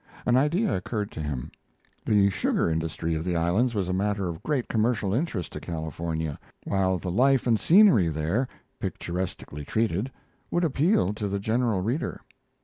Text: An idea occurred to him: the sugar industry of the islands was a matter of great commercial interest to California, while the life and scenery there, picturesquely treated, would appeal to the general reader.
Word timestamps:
An 0.25 0.35
idea 0.35 0.75
occurred 0.75 1.11
to 1.11 1.21
him: 1.21 1.51
the 2.03 2.31
sugar 2.31 2.67
industry 2.67 3.13
of 3.13 3.23
the 3.23 3.35
islands 3.35 3.75
was 3.75 3.87
a 3.87 3.93
matter 3.93 4.27
of 4.29 4.41
great 4.41 4.67
commercial 4.67 5.13
interest 5.13 5.53
to 5.53 5.59
California, 5.59 6.39
while 6.63 6.97
the 6.97 7.11
life 7.11 7.45
and 7.45 7.59
scenery 7.59 8.07
there, 8.07 8.47
picturesquely 8.79 9.63
treated, 9.63 10.11
would 10.49 10.63
appeal 10.63 11.13
to 11.13 11.27
the 11.27 11.37
general 11.37 11.81
reader. 11.81 12.19